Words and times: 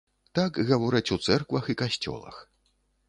Так 0.39 0.53
гавораць 0.69 1.13
у 1.17 1.19
цэрквах 1.27 1.71
і 1.75 1.79
касцёлах. 1.85 2.45